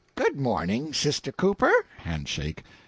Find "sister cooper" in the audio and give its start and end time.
0.93-1.71